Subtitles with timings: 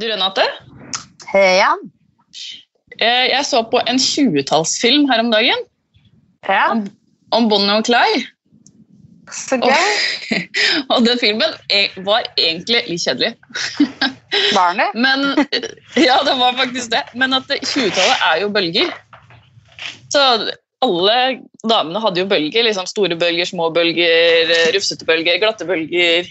[0.00, 0.44] Du, Renate?
[1.34, 1.72] Ja.
[3.00, 5.64] Eh, Jeg så på en 20-tallsfilm her om dagen
[6.48, 6.64] ja.
[6.72, 6.86] om,
[7.32, 8.24] om Bonnie og Clyde.
[9.32, 10.40] Så gøy.
[10.92, 13.30] og den filmen e- var egentlig litt kjedelig.
[14.32, 14.94] Var Barnet.
[14.96, 15.22] Men
[16.00, 17.02] Ja, det var faktisk det.
[17.20, 18.92] Men at 20-tallet er jo bølger.
[20.12, 20.22] Så
[20.82, 21.16] alle
[21.68, 22.64] damene hadde jo bølger.
[22.66, 26.28] liksom Store bølger, små bølger, rufsete bølger, glatte bølger.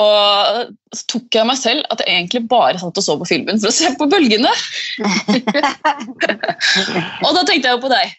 [0.00, 3.60] Og så tok jeg meg selv at jeg egentlig bare satt og så på filmen
[3.60, 4.52] for å se på bølgene.
[7.24, 8.14] og da tenkte jeg jo på deg.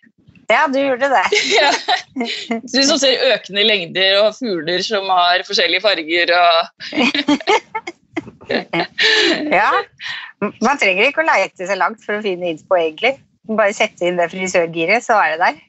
[0.52, 1.26] Ja, du gjorde det.
[1.58, 1.72] Ja.
[2.70, 6.34] Du som ser økende lengder og fugler som har forskjellige farger.
[6.38, 6.56] og
[9.58, 9.72] Ja.
[10.62, 13.16] Man trenger ikke å leite så langt for å finne innspo, egentlig.
[13.50, 15.62] Bare sette inn det frisørgiret, så er det der.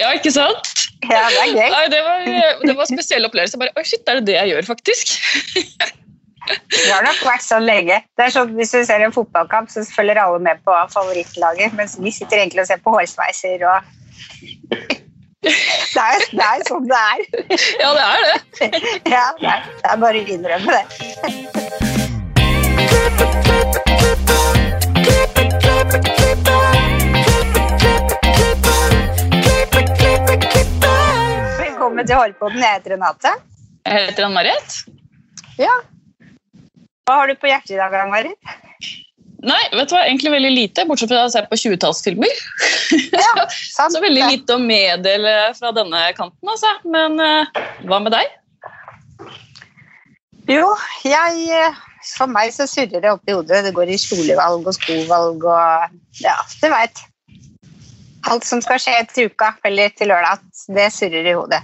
[0.00, 0.70] Ja, ikke sant?
[1.02, 1.70] Ja, det er gøy.
[1.72, 2.22] Nei, det var,
[2.62, 3.58] det var en spesiell opplevelse.
[3.60, 5.04] Bare, Oi, shit, er det det jeg gjør, faktisk?
[6.42, 8.00] Det har nok vært sånn lenge.
[8.18, 11.92] Det er sånn, Hvis du ser en fotballkamp, så følger alle med på favorittlaget, mens
[12.02, 13.78] vi sitter egentlig og ser på hårsveiser og
[15.42, 17.20] Det er, det er sånn det er.
[17.82, 18.36] Ja, det er det.
[19.10, 20.84] Ja, det er, det er bare å innrømme det.
[32.02, 32.62] Velkommen til.
[32.62, 33.30] Jeg heter Renate.
[33.86, 34.76] Jeg heter Ann-Marit.
[35.60, 35.70] Ja.
[37.06, 38.54] Hva har du på hjertet i dag, Ann-Marit?
[39.42, 42.40] Nei, vet du hva, egentlig veldig lite, bortsett fra å se på 20-tallsfilmer.
[43.14, 43.44] Ja,
[43.76, 43.94] sant.
[43.94, 46.72] Så veldig lite å meddele fra denne kanten, altså.
[46.90, 48.34] Men eh, hva med deg?
[50.50, 50.72] Jo,
[51.06, 51.82] jeg eh,
[52.16, 53.62] For meg så surrer det opp i hodet.
[53.68, 57.04] Det går i skolevalg og skovalg og Ja, du veit.
[58.30, 60.42] Alt som skal skje til uka eller til lørdag,
[60.74, 61.62] det surrer i hodet.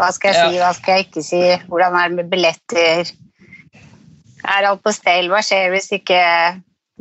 [0.00, 1.42] Hva skal jeg si, hva skal jeg ikke si?
[1.68, 3.10] Hvordan er det med billetter?
[4.48, 5.28] Er alt på stell?
[5.28, 6.22] Hva skjer hvis ikke,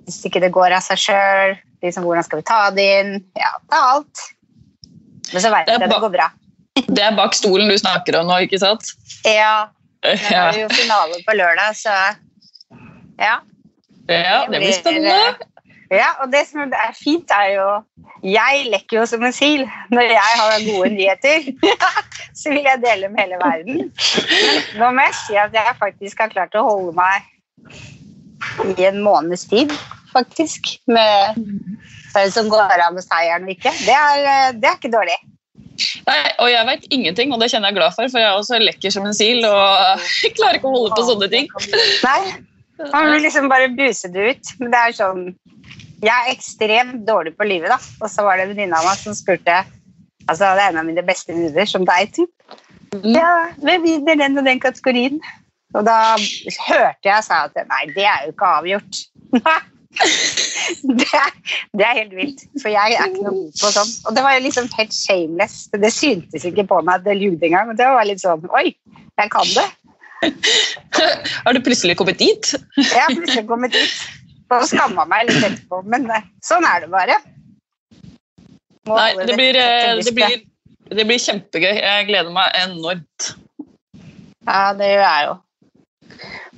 [0.03, 1.55] hvis ikke det går av seg sjøl?
[1.85, 3.13] Liksom, hvordan skal vi ta det inn?
[3.39, 4.23] Ja, det er alt.
[5.31, 6.27] Men så veit Det jeg det går bra.
[6.79, 8.91] Det er bak stolen du snakker om nå, ikke sant?
[9.27, 9.69] Ja,
[10.03, 11.95] nå Ja, er det jo finale på lørdag, så
[13.19, 13.39] ja.
[14.11, 15.47] ja det blir spennende.
[15.89, 17.69] Ja, og det som er fint, er jo
[18.21, 19.63] Jeg lekker jo som en sil.
[19.89, 21.47] Når jeg har gode nyheter,
[22.39, 23.89] så vil jeg dele med hele verden.
[23.91, 27.25] Men nå må jeg si at jeg faktisk har klart å holde meg
[28.79, 29.73] i en måneds tid,
[30.13, 30.71] faktisk.
[30.87, 31.41] Med
[32.13, 33.73] hvem som går av med seieren og ikke.
[33.83, 35.17] Det er, det er ikke dårlig.
[36.07, 38.59] Nei, og jeg vet ingenting, og det kjenner jeg glad for, for jeg er også
[38.59, 40.03] lekker som en sil og
[40.37, 41.51] klarer ikke å holde på sånne ting.
[42.03, 42.21] Nei,
[42.87, 44.53] man vil liksom bare buse det ut.
[44.59, 45.23] Men det er sånn
[45.99, 47.79] Jeg er ekstremt dårlig på livet, da.
[47.99, 49.59] Og så var det en venninne av meg som spurte
[50.29, 52.57] Altså, det er en av mine beste venninner, som deg, typ.
[53.05, 55.19] Ja, hvem vinner den og den kategorien?
[55.77, 55.97] Og da
[56.65, 59.01] hørte jeg sa at nei, det er jo ikke avgjort.
[60.99, 61.35] det, er,
[61.77, 63.91] det er helt vilt, for jeg er ikke noe god på sånn.
[64.09, 65.59] Og det var jo liksom helt shameless.
[65.73, 67.75] Det syntes ikke på meg at det ljude engang.
[67.77, 69.67] Det var litt sånn Oi, jeg kan det.
[71.45, 72.53] Har du plutselig kommet dit?
[72.77, 73.93] Jeg har plutselig kommet dit
[74.49, 77.19] og skamma meg litt etterpå, men eh, sånn er det bare.
[78.89, 80.41] Nei, det blir, eh, det blir,
[80.89, 81.75] det blir kjempegøy.
[81.77, 83.29] Jeg gleder meg enormt.
[84.47, 85.37] Ja, det gjør jeg jo.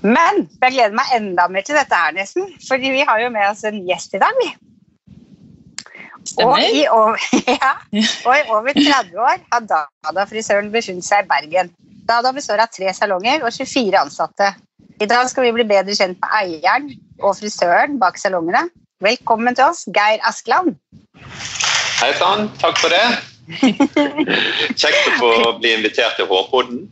[0.01, 2.49] Men jeg gleder meg enda mer til dette her, nesten.
[2.67, 4.49] Fordi vi har jo med oss en gjest i dag, vi.
[6.41, 7.17] Og i, over,
[7.49, 7.71] ja,
[8.29, 11.71] og i over 30 år har Dada-frisøren befunnet seg i Bergen.
[12.07, 14.51] Dada består av tre salonger og 24 ansatte.
[15.01, 16.91] I dag skal vi bli bedre kjent med eieren
[17.21, 18.67] og frisøren bak salongene.
[19.01, 20.75] Velkommen til oss, Geir Askeland.
[22.01, 23.03] Hei sann, takk for det.
[24.81, 26.87] Kjekt å få bli invitert til Hårpodden.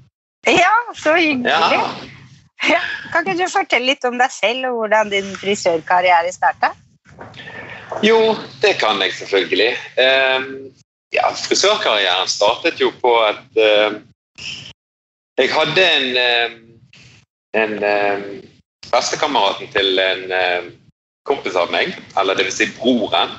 [0.45, 1.49] Ja, så hyggelig.
[1.49, 2.81] Ja.
[3.09, 6.75] Kan ikke du fortelle litt om deg selv og hvordan din frisørkarriere starta?
[8.05, 8.19] Jo,
[8.61, 9.71] det kan jeg selvfølgelig.
[10.03, 10.45] Ehm,
[11.15, 14.03] ja, frisørkarrieren startet jo på at ehm,
[15.41, 16.61] jeg hadde en, ehm,
[17.57, 17.75] en
[18.91, 20.29] bestekameraten til en
[21.25, 23.33] kompis av meg, eller det vil si broren.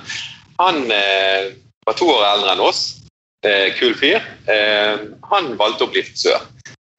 [0.60, 1.52] Han eh,
[1.86, 2.82] var to år eldre enn oss.
[3.46, 4.20] Eh, kul fyr.
[4.52, 6.42] Ehm, han valgte å bli frisør.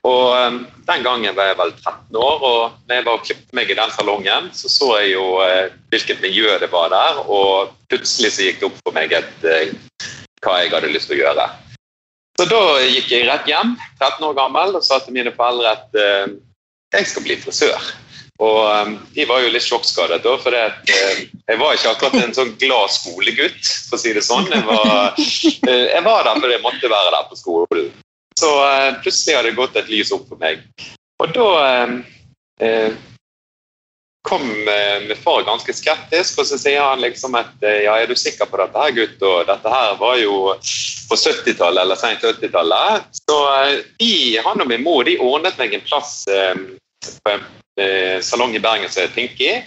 [0.10, 0.56] Og eh,
[0.88, 3.78] Den gangen var jeg vel 13 år, og når jeg var og klippet meg i
[3.78, 8.48] den salongen, så så jeg jo eh, hvilket miljø det var der, og plutselig så
[8.48, 9.76] gikk det opp for meg et, eh,
[10.42, 11.46] hva jeg hadde lyst til å gjøre.
[12.40, 16.02] Så da gikk jeg rett hjem, 13 år gammel, og sa til mine foreldre at
[16.02, 16.34] eh,
[16.98, 17.92] jeg skal bli frisør.
[18.42, 22.56] Og eh, de var jo litt sjokkskadet, da, for jeg var ikke akkurat en sånn
[22.62, 24.50] glad skolegutt, for å si det sånn.
[24.50, 27.92] Jeg var, eh, jeg var der fordi jeg måtte være der på skolen.
[28.42, 30.66] Så eh, plutselig hadde det gått et lys opp for meg.
[31.22, 31.96] Og da eh,
[32.66, 32.98] eh,
[34.26, 38.10] kom eh, min far ganske skeptisk, og så sier han liksom at eh, ja, er
[38.10, 39.22] du sikker på dette her, gutt?
[39.22, 40.56] Og dette her var jo
[41.12, 43.10] på 70-tallet eller sent 80-tallet.
[43.22, 43.40] Så
[44.02, 47.44] de, han og min mor de ordnet meg en plass på en
[48.26, 49.58] salong i Bergen som het Pinky.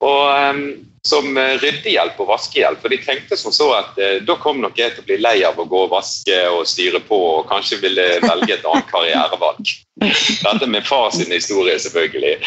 [0.00, 0.60] Og
[1.04, 2.80] som ryddehjelp og vaskehjelp.
[2.80, 5.60] For de tenkte som så at da kom nok jeg til å bli lei av
[5.60, 9.74] å gå og vaske og styre på, og kanskje ville velge et annet karrierevalg.
[10.46, 12.38] Dette med far sin historie, selvfølgelig.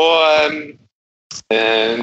[0.00, 0.80] Og
[1.52, 1.98] Eh,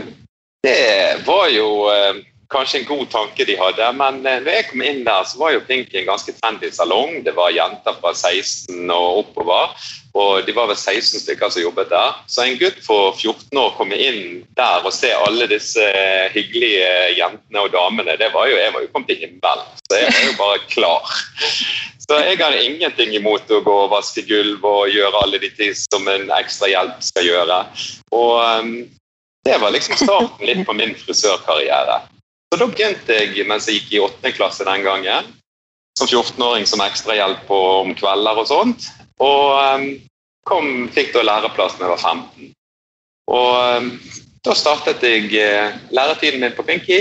[0.63, 2.15] det var jo eh,
[2.51, 5.55] kanskje en god tanke de hadde, men eh, når jeg kom inn der, så var
[5.55, 7.21] jo Pink en ganske trendy salong.
[7.25, 9.75] Det var jenter fra 16 og oppover,
[10.19, 12.17] og de var vel 16 stykker som jobbet der.
[12.31, 15.87] Så en gutt på 14 år komme inn der og se alle disse
[16.35, 19.65] hyggelige jentene og damene, det var jo, jeg var jo kommet til himmelen.
[19.87, 21.17] Så jeg var jo bare klar.
[22.01, 25.71] Så jeg har ingenting imot å gå og vaske gulv og gjøre alle de ting
[25.77, 27.59] som en ekstra hjelp skal gjøre.
[28.17, 28.65] Og
[29.47, 32.01] det var liksom starten litt på min frisørkarriere.
[32.51, 35.27] Så Da begynte jeg mens jeg gikk i åttende klasse den gangen,
[35.95, 38.89] som 14-åring som ekstrahjelp om kvelder og sånt.
[39.23, 39.85] Og um,
[40.49, 42.51] kom, fikk da læreplass da jeg var 15.
[43.31, 43.89] Og um,
[44.43, 46.99] da startet jeg uh, læretiden min på Pinky,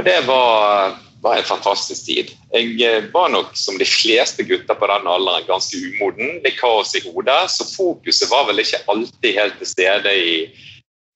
[0.00, 2.32] og det var, var en fantastisk tid.
[2.56, 6.38] Jeg uh, var nok, som de fleste gutter på den alderen, ganske umoden.
[6.46, 10.36] Litt kaos i hodet, så fokuset var vel ikke alltid helt til stede i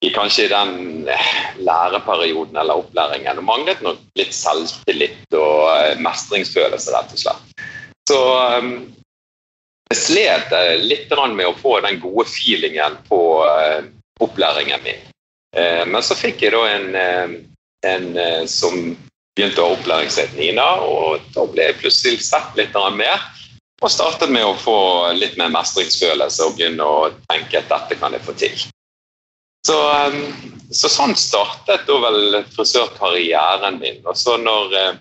[0.05, 3.39] i kanskje den eh, læreperioden eller opplæringen.
[3.41, 7.65] Og manglet nok litt selvtillit og eh, mestringsfølelse, rett og slett.
[8.07, 8.21] Så
[8.61, 8.71] um,
[9.91, 10.53] jeg slet
[10.83, 13.21] litt med å få den gode feelingen på
[14.23, 15.03] opplæringen min.
[15.55, 16.97] Men så fikk jeg da en,
[17.87, 18.07] en
[18.51, 18.75] som
[19.37, 23.23] begynte å ha opplæring Nina, og da ble jeg plutselig sett litt mer.
[23.85, 24.79] Og startet med å få
[25.13, 28.67] litt mer mestringsfølelse og begynne å tenke at dette kan jeg få til.
[29.67, 29.77] Så,
[30.07, 30.19] um,
[30.71, 34.03] så, sånn startet da vel frisørkarrieren min.
[34.07, 34.99] Og så når eh,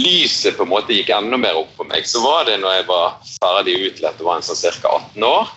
[0.00, 2.88] lyset på en måte gikk enda mer opp for meg, så var det når jeg
[2.90, 4.92] var ferdig utlært og var en sånn ca.
[5.14, 5.52] 18 år.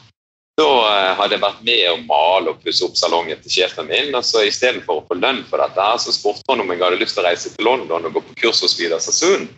[0.58, 4.16] Da eh, hadde jeg vært med å male og pusse opp salongen til sjefen min.
[4.16, 7.02] og så Istedenfor å få lønn for dette, her, så spurte han om jeg hadde
[7.04, 9.50] lyst til å reise til London og gå på kurs hos Vidar Sassoon.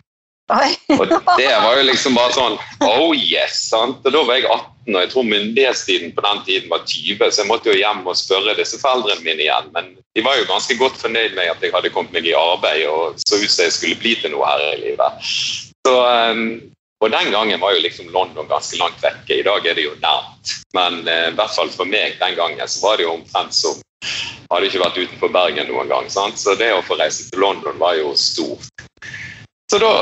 [0.96, 1.06] Og
[1.38, 3.58] det var jo liksom bare sånn Oh yes!
[3.70, 4.00] sant?
[4.04, 7.42] Og Da var jeg 18, og jeg tror myndighetstiden på den tiden var 20, så
[7.42, 9.70] jeg måtte jo hjem og spørre disse foreldrene mine igjen.
[9.76, 12.86] Men de var jo ganske godt fornøyd med at jeg hadde kommet meg i arbeid
[12.90, 15.30] og så ut som jeg skulle bli til noe her i livet.
[15.86, 16.42] Så, um,
[17.00, 19.38] og den gangen var jo liksom London ganske langt vekke.
[19.38, 20.56] I dag er det jo nært.
[20.76, 23.78] Men uh, i hvert fall for meg den gangen så var det jo omtrent som
[24.50, 26.10] hadde ikke vært utenfor Bergen noen gang.
[26.10, 26.40] Sant?
[26.40, 28.66] Så det å få reise til London var jo stort.
[29.70, 29.92] Så da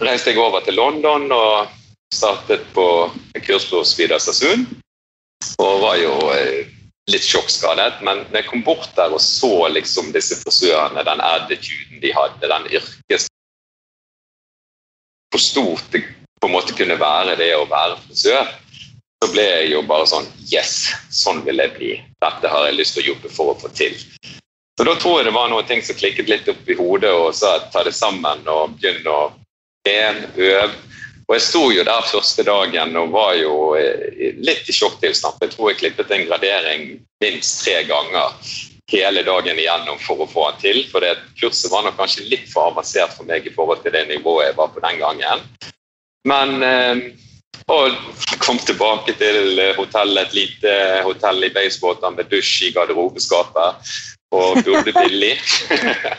[0.00, 1.70] reiste jeg over til London og
[2.14, 2.86] startet på
[3.46, 4.66] kurs hos Vidar Sassoon.
[5.62, 6.68] Og var jo eh,
[7.12, 12.02] litt sjokkskadet, men når jeg kom bort der og så liksom disse frisørene, den attituden
[12.02, 13.28] de hadde, den yrkes...
[15.30, 16.04] Hvor stort det
[16.40, 18.48] på en måte kunne være det å være frisør,
[19.22, 21.92] så ble jeg jo bare sånn Yes, sånn vil jeg bli.
[22.22, 23.96] Dette har jeg lyst til å jobbe for å få til.
[24.76, 27.32] Så Da tror jeg det var noen ting som klikket litt opp i hodet, og
[27.34, 29.30] så ta det sammen og begynne å
[29.86, 30.74] trene, øve.
[31.26, 35.40] Og Jeg sto jo der første dagen og var jo eh, litt i sjokktilstand.
[35.42, 36.84] Jeg tror jeg klippet en gradering
[37.22, 38.36] minst tre ganger
[38.92, 40.82] hele dagen igjennom for å få den til.
[40.92, 44.04] For det kurset var nok kanskje litt for avansert for meg i forhold til det
[44.12, 45.42] nivået jeg var på den gangen.
[46.30, 47.02] Men eh,
[47.66, 47.96] og
[48.38, 53.90] kom tilbake til hotellet, et lite hotell i Beisbåter med dusj i garderobeskapet
[54.36, 55.34] og burde billig.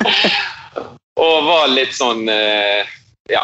[1.27, 2.83] og var litt sånn eh,
[3.29, 3.43] ja,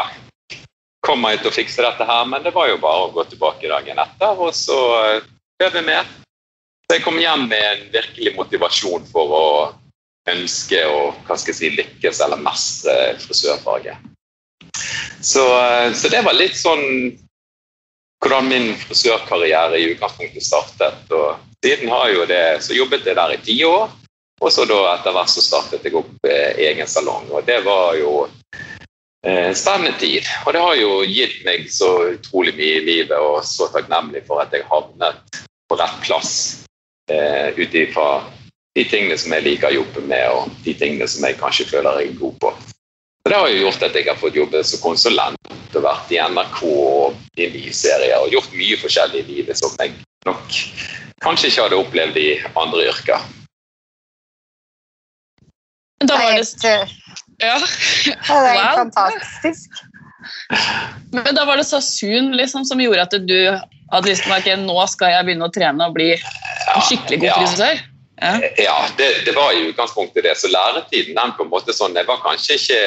[1.04, 2.26] kommer jeg til å fikse dette her?
[2.30, 6.08] Men det var jo bare å gå tilbake dagen etter, og så øve vi mer.
[6.84, 9.46] Så jeg kom hjem med en virkelig motivasjon for å
[10.32, 14.10] ønske å hva skal jeg si, lykkes eller mestre frisørfaget.
[15.24, 16.84] Så, eh, så, det var litt sånn
[18.24, 21.12] hvordan min frisørkarriere i utgangspunktet startet.
[21.12, 23.92] og Siden har jo det, så jobbet jeg der i ti år,
[24.44, 27.28] og så da etter hvert så startet jeg opp eh, egen salong.
[27.32, 28.24] og Det var jo
[28.56, 28.73] Eh,
[29.56, 30.28] spennende tid.
[30.46, 34.44] Og det har jo gitt meg så utrolig mye i livet, og så takknemlig for
[34.44, 36.34] at jeg havnet på rett plass
[37.12, 38.08] eh, ut ifra
[38.76, 42.02] de tingene som jeg liker å jobbe med, og de tingene som jeg kanskje føler
[42.02, 42.54] jeg er god på.
[43.24, 46.20] Og Det har jo gjort at jeg har fått jobbe som konsulent og vært i
[46.20, 49.94] NRK og i nye serier og gjort mye forskjellig i livet som jeg
[50.28, 50.58] nok
[51.24, 52.28] kanskje ikke hadde opplevd i
[52.60, 53.24] andre yrker.
[56.04, 56.76] Da var det
[57.42, 57.58] ja.
[57.60, 58.78] det er wow.
[58.84, 59.82] fantastisk.
[61.12, 63.40] Men da var det Sasun liksom, som gjorde at du
[63.94, 67.36] hadde lyst til å nå skal jeg begynne å trene og bli en skikkelig god
[67.42, 67.84] frisør?
[68.22, 68.34] Ja.
[68.62, 70.38] Ja, det, det var i utgangspunktet det.
[70.40, 72.78] Så læretiden den på en måte sånn Jeg var kanskje ikke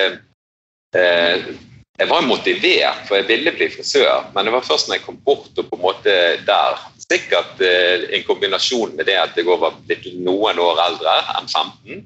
[0.96, 1.50] eh,
[1.98, 5.18] Jeg var motivert, for jeg ville bli frisør, men det var først når jeg kom
[5.24, 6.80] bort og på en måte der
[7.12, 12.00] Sikkert eh, en kombinasjon med det at jeg var blitt noen år eldre enn 15,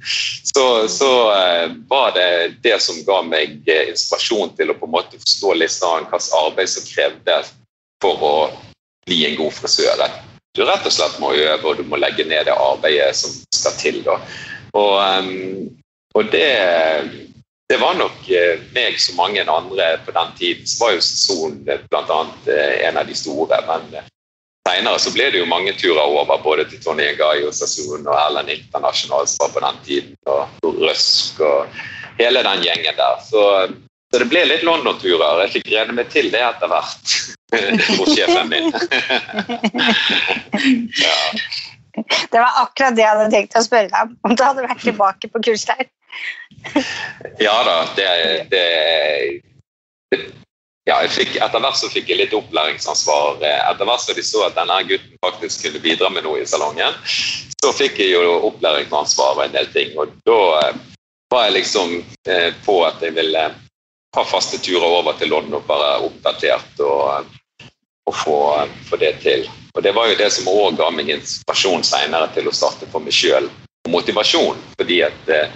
[0.51, 4.93] så, så eh, var det det som ga meg eh, inspirasjon til å på en
[4.99, 7.55] måte forstå litt sånn hvilket arbeid som krevdes
[8.05, 8.35] for å
[9.09, 10.05] bli en god frisør
[10.59, 13.77] du rett og slett må øve, og du må legge ned det arbeidet som skal
[13.79, 14.01] til.
[14.05, 14.17] Da.
[14.77, 14.97] Og,
[16.19, 16.49] og det,
[17.71, 18.27] det, var nok
[18.75, 20.67] meg som mange andre på den tiden.
[20.67, 22.19] Så var jo Son bl.a.
[22.91, 23.63] En av de store.
[23.71, 24.10] Men
[24.71, 28.17] seinere så ble det jo mange turer over, både til Tony Gai og Sassoon og
[28.17, 31.81] Erlend som var på den tiden, og Røsk og
[32.21, 33.23] hele den gjengen der.
[33.27, 33.43] Så,
[34.11, 35.45] så det ble litt London-turer.
[35.45, 37.17] Jeg fikk rene meg til det etter hvert
[37.99, 38.71] hos sjefen min.
[41.05, 41.17] ja.
[42.01, 44.13] Det var akkurat det jeg hadde tenkt å spørre deg om.
[44.29, 45.89] Om du hadde vært tilbake på kursleir?
[47.41, 48.07] ja da, det,
[48.51, 48.65] det,
[50.89, 53.43] ja, fikk, Etter hvert så fikk jeg litt opplæringsansvar.
[53.45, 56.97] Etter hvert så de så at denne gutten faktisk kunne bidra med noe i salongen,
[57.61, 59.93] så fikk jeg jo opplæringsansvar og en del ting.
[60.01, 60.79] Og da eh,
[61.31, 63.45] var jeg liksom eh, på at jeg ville
[64.17, 67.29] ha faste turer over til London og bare oppdatert og
[68.11, 69.51] og få, få, det til.
[69.75, 73.05] Og Det var jo det som òg ga meg inspirasjon senere til å starte for
[73.05, 73.47] meg sjøl.
[73.89, 74.59] Motivasjon.
[74.79, 75.53] fordi at eh,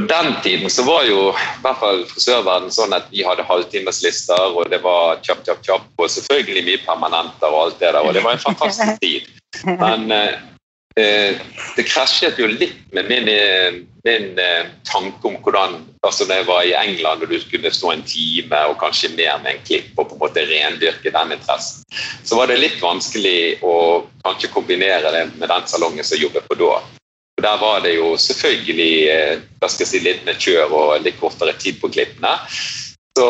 [0.00, 4.56] på den tiden så var jo i hvert fall frisørverdenen sånn at vi hadde halvtimeslister,
[4.56, 8.16] og det var kjapp, kjapp, kjapp, og selvfølgelig mye permanenter og alt det der, og
[8.16, 9.28] det var en fantastisk tid.
[9.66, 10.38] Men eh,
[10.98, 11.36] Eh,
[11.76, 16.46] det krasjet jo litt med min, eh, min eh, tanke om hvordan altså Når jeg
[16.48, 19.98] var i England og du skulle stå en time og kanskje mer med en klipp
[20.00, 21.84] og på en måte rendyrke den interessen,
[22.24, 23.74] så var det litt vanskelig å
[24.24, 26.78] kanskje kombinere det med den salongen som jobbet på da.
[27.40, 28.92] Der var det jo selvfølgelig
[29.60, 32.36] hva skal jeg si, litt med kjør og litt kortere tid på klippene.
[33.18, 33.26] Så,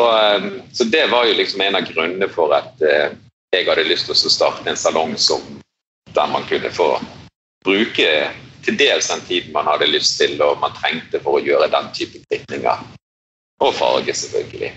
[0.77, 4.31] så det var jo liksom en av grunnene for at jeg hadde lyst til å
[4.31, 5.41] starte en salong som,
[6.15, 6.93] der man kunne få
[7.65, 8.11] bruke
[8.65, 11.89] til dels den tiden man hadde lyst til og man trengte for å gjøre den
[11.97, 12.85] type klipninger.
[13.61, 14.71] Og farge, selvfølgelig.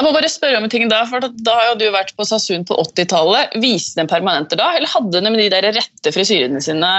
[0.00, 2.64] Jeg må bare spørre om en ting Da for da har du vært på Sasun
[2.68, 3.56] på 80-tallet.
[3.60, 6.92] Viste den permanenter da, eller hadde de de der rette frisyrene sine?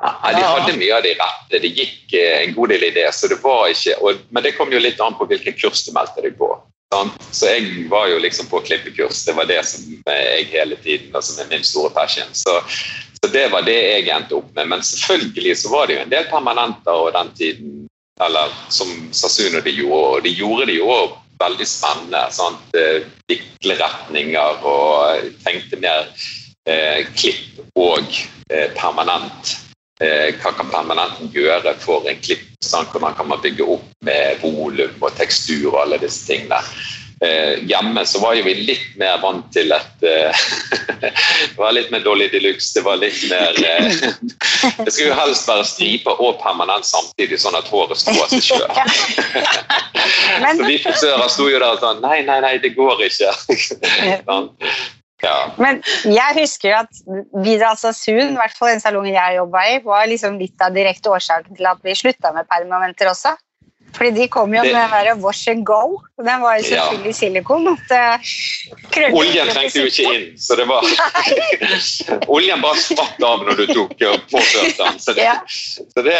[0.00, 1.60] Ja, de hadde mye av de rette.
[1.60, 3.08] Det gikk eh, en god del i det.
[3.14, 5.92] så det var ikke, og, Men det kom jo litt an på hvilken kurs du
[5.96, 6.54] meldte deg på.
[6.94, 7.20] Sant?
[7.30, 9.24] Så jeg var jo liksom på klippekurs.
[9.26, 12.32] Det var det som jeg hele tiden, og som er min store passion.
[12.32, 12.58] Så
[13.20, 14.68] så det var det jeg endte opp med.
[14.72, 17.74] Men selvfølgelig så var det jo en del permanenter og den tiden
[18.20, 20.96] eller som Sasuno de gjorde, og de gjorde det jo
[21.40, 22.20] veldig spennende.
[22.32, 22.76] Sant?
[23.28, 26.08] Vikleretninger og tenkte mer
[26.68, 28.04] eh, klipp og
[28.52, 29.54] eh, permanent.
[30.00, 32.46] Eh, hva kan permanenten gjøre for en klipp?
[32.64, 32.88] Sant?
[32.92, 36.60] Hvordan kan man bygge opp med volum og tekstur og alle disse tingene.
[37.20, 40.44] Eh, hjemme så var jo vi litt mer vant til at eh,
[41.02, 42.72] Det var litt mer Dolly de luxe.
[42.78, 43.90] Det var litt mer eh,
[44.78, 48.46] Det skulle jo helst være striper og permanent samtidig, sånn at håret sto av seg
[48.46, 48.64] sjøl.
[50.56, 53.34] så vi frisører sto jo der og sånn Nei, nei, nei, det går ikke.
[54.24, 54.48] sånn.
[55.20, 55.36] Ja.
[55.60, 57.02] Men jeg husker at
[57.44, 61.12] Vidal Sassoon, i hvert fall den salongen jeg jobba i, var liksom litt av direkte
[61.12, 63.34] årsaken til at vi slutta med permanenter også.
[63.96, 66.00] Fordi de kom jo det, med den der Wash and Go.
[66.20, 67.18] Den var jo selvfølgelig ja.
[67.18, 67.68] silikon.
[69.12, 70.84] Oljen trengte jo ikke inn, så det var
[72.34, 75.00] Oljen bare spratt av når du tok og påførte den.
[75.00, 75.36] Så, det, ja.
[75.94, 76.18] så det,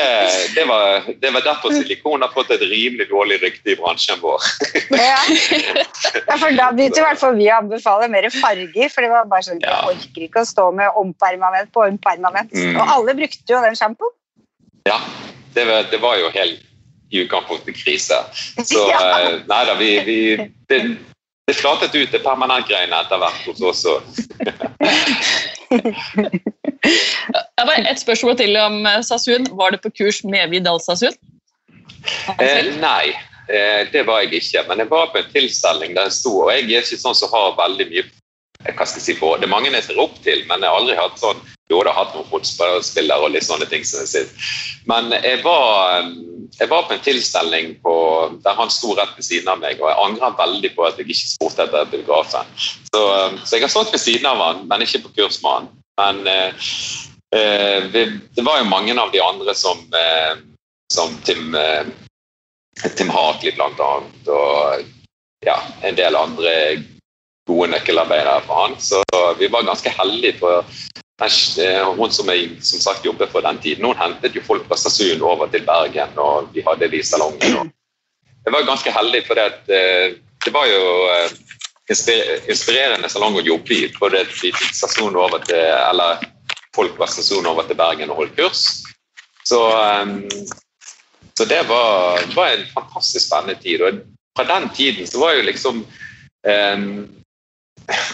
[0.57, 4.49] det, var, det, var, derfor silikon har fått et rimelig dårlig rykte i bransjen vår.
[4.97, 5.19] ja.
[6.27, 9.29] ja, for da begynte i hvert fall vi å anbefale mer farger, for det var
[9.31, 12.57] bare sånn, jeg orker ikke å stå med ompermanent på ompermanent.
[12.57, 12.81] Mm.
[12.81, 14.17] Og alle brukte jo den sjampoen.
[14.89, 14.97] Ja,
[15.55, 16.67] det var, det var jo helt
[17.11, 18.15] i utgangspunktet krise.
[18.65, 19.21] Så ja.
[19.21, 20.19] Eh, nei da, vi, vi
[20.71, 20.79] det,
[21.47, 24.03] det, flatet ut, det permanentgreiene etter hvert hos oss òg.
[27.91, 29.45] et spørsmål til om eh, Sasun.
[29.59, 31.15] Var du på kurs med Vidal Sasun?
[32.39, 33.07] Eh, nei,
[33.49, 34.61] eh, det var jeg ikke.
[34.69, 37.29] Men jeg var på en tilstelning der jeg sto, og jeg er ikke sånn som
[37.35, 38.05] har veldig mye
[38.61, 40.77] hva skal jeg si på, Det er mange jeg ser opp til, men jeg har
[40.77, 41.39] aldri hatt sånn
[41.71, 43.85] Jo, har hatt noen fotballspillere og litt sånne ting.
[43.87, 44.51] som jeg sier.
[44.91, 46.11] Men jeg var
[46.59, 47.95] jeg var på en tilstelning på,
[48.45, 51.09] der han sto rett ved siden av meg, og jeg angrer veldig på at jeg
[51.09, 52.49] ikke spurte etter biografen.
[52.59, 53.03] Så,
[53.45, 55.69] så, jeg har stått ved siden av han, men ikke på kurs med han.
[56.01, 60.43] Men eh, vi, det, var jo mange av de andre som, eh,
[60.93, 61.87] som Tim, eh,
[62.99, 66.55] Tim Hartley blant annet, og ja, en del andre
[67.49, 68.77] gode nøkkelarbeidere for han.
[68.83, 69.05] Så
[69.39, 70.81] vi var ganske heldige på, eh,
[71.21, 75.23] hun som, jeg, som sagt jobbet for den tiden, hun hentet jo folk fra Stasun
[75.23, 77.71] over til Bergen, og vi hadde de i salongen.
[78.45, 81.35] Jeg var ganske heldig, for det, eh, det var jo eh,
[82.49, 83.89] inspirerende salong å jobbe i.
[83.99, 86.25] For det, vi fikk stasjonen over til, eller
[86.77, 88.65] folk fra stasjonen over til Bergen og holdt kurs.
[89.45, 89.61] Så,
[91.35, 93.83] så det var, var, en fantastisk spennende tid.
[93.83, 94.03] Og
[94.39, 96.93] fra den tiden så var jo liksom um,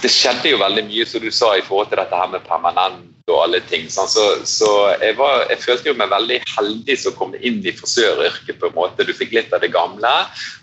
[0.03, 3.31] det skjedde jo veldig mye, som du sa, i forhold til dette her med permanent
[3.31, 3.89] og alle ting.
[3.91, 4.11] Sånn.
[4.11, 8.61] Så, så jeg, var, jeg, følte jo meg veldig heldig som kom inn i frisøryrket.
[8.61, 9.07] på en måte.
[9.07, 10.15] Du fikk litt av det gamle,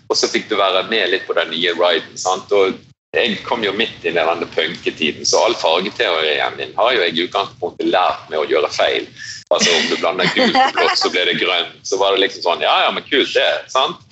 [0.08, 2.18] og så fikk du være med litt på den nye riden.
[2.20, 2.52] Sant?
[2.54, 2.78] Og
[3.14, 7.14] jeg kom jo midt inn i denne punketiden, så all fargeteorien min har jo jeg
[7.14, 9.06] i utgangspunktet lært med å gjøre feil.
[9.54, 11.76] Altså Om du blander gult og blått, så blir det grønt.
[11.86, 13.50] Så var det liksom sånn Ja, ja, men kult, det.
[13.70, 14.02] sant?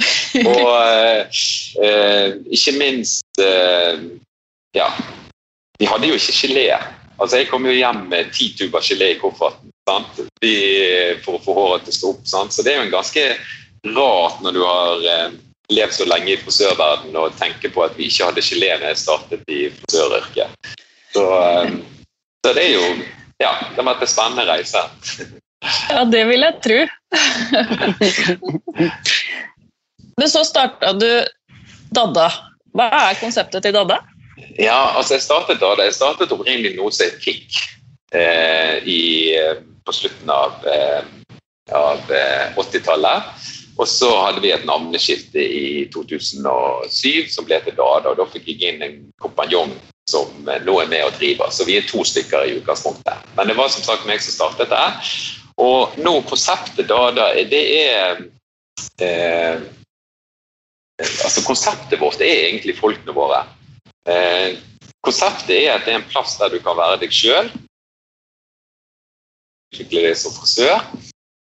[0.45, 1.43] Og eh,
[1.83, 4.05] eh, ikke minst eh,
[4.77, 4.89] ja,
[5.79, 6.67] de hadde jo ikke gelé.
[7.19, 9.71] Altså, jeg kom jo hjem med ti tuber gelé i kofferten
[10.43, 10.55] de,
[11.25, 12.25] for å få håret til å stå opp.
[12.29, 12.53] Sant?
[12.55, 13.25] Så det er jo en ganske
[13.97, 15.31] rart når du har eh,
[15.75, 19.03] levd så lenge i frisørverdenen og tenker på at vi ikke hadde gelé når jeg
[19.03, 20.49] startet i frisøryrket.
[21.15, 21.69] Så, eh,
[22.43, 22.87] så, det er jo
[23.43, 24.83] Ja, det har vært en spennende reise.
[25.91, 26.81] Ja, det vil jeg tro.
[30.21, 31.11] Men så starta du
[31.91, 32.29] Dadda.
[32.77, 33.99] Hva er konseptet til Dadda?
[34.59, 37.57] Ja, altså jeg startet da, jeg startet opprinnelig noe som het Kick
[38.15, 39.01] eh, i,
[39.39, 41.03] eh, på slutten av, eh,
[41.73, 42.13] av
[42.61, 43.31] 80-tallet.
[43.33, 43.49] Eh,
[43.81, 48.13] og så hadde vi et navneskifte i 2007 som ble til Dada.
[48.13, 49.73] og Da fikk jeg inn en kompanjong
[50.11, 51.51] som nå er med og driver.
[51.51, 53.25] Så vi er to stykker i utgangspunktet.
[53.37, 54.87] Men det var som sagt meg som startet det.
[55.63, 58.23] Og nå konseptet Dada, det er
[59.01, 59.63] eh,
[61.03, 63.41] Altså Konseptet vårt er egentlig folkene våre.
[64.09, 64.59] Eh,
[65.05, 67.51] konseptet er at det er en plass der du kan være deg sjøl.
[69.73, 70.37] Utvikle deg som.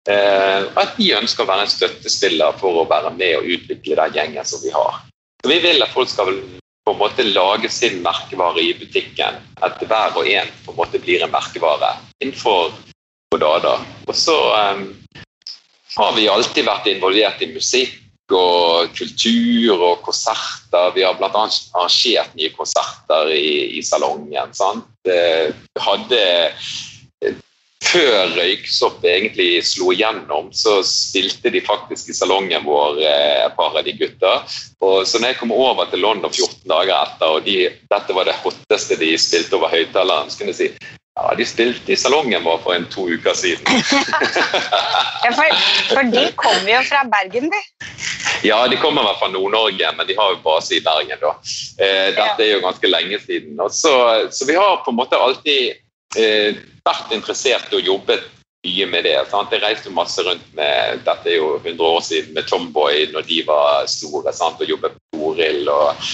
[0.09, 3.99] Eh, og at vi ønsker å være en støttespiller for å være med og utvikle
[3.99, 5.01] den gjengen som vi har.
[5.41, 6.33] Så vi vil at folk skal
[6.81, 9.41] på en måte lage sin merkevare i butikken.
[9.61, 12.73] At hver og en på en måte blir en merkevare innenfor
[13.39, 13.77] Dada.
[14.09, 14.81] Og så eh,
[15.95, 17.93] har vi alltid vært involvert i musikk
[18.37, 20.93] og kultur og konserter.
[20.95, 21.31] Vi har bl.a.
[21.31, 24.55] arrangert nye konserter i, i salongen.
[24.57, 24.87] Sant?
[25.05, 26.23] Vi hadde
[27.91, 33.75] før Røyksopp egentlig slo igjennom, så spilte de faktisk i salongen vår, eh, et par
[33.77, 34.33] av de gutta.
[34.85, 37.57] Og så når jeg kom over til London 14 dager etter, og de,
[37.91, 41.91] dette var det hotteste de spilte over høyttaleren, så kunne jeg si ja, de spilte
[41.91, 43.65] i salongen vår for en to uker siden.
[45.25, 45.57] ja, for,
[45.91, 47.61] for, de kommer jo fra Bergen, de?
[48.43, 51.35] Ja, de kommer vel fra Nord-Norge, men de har jo base i Bergen, da.
[51.77, 53.59] Eh, dette er jo ganske lenge siden.
[53.69, 53.93] Så,
[54.31, 55.75] så, vi har på en måte alltid
[56.17, 58.25] eh, vært interessert og jobbet
[58.65, 59.17] mye med det.
[59.29, 59.53] Sant?
[59.53, 63.41] Jeg reiste masse rundt med dette er jo 100 år siden med Tomboy når de
[63.47, 64.61] var store, sant?
[64.61, 66.11] og jobbet med Toril og,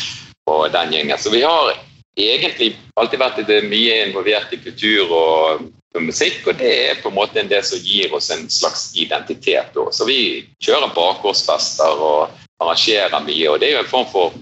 [0.52, 1.20] og den gjengen.
[1.20, 1.74] Så vi har
[2.18, 7.46] egentlig alltid vært mye involvert i kultur og, musikk, og det er på en måte
[7.50, 9.76] det som gir oss en slags identitet.
[9.76, 10.04] Også.
[10.04, 10.20] Så vi
[10.64, 14.38] kjører bakgårdsfester og arrangerer mye, og det er jo en form for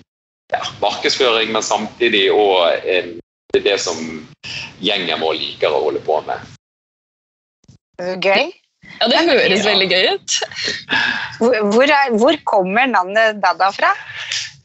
[0.53, 3.97] ja, markedsføring, men samtidig òg det det som
[4.83, 6.53] gjengen vår liker å holde på med.
[8.23, 8.51] Gøy.
[8.99, 10.35] Ja, det høres veldig gøy ut.
[11.39, 13.91] Hvor, er, hvor kommer navnet Dada fra?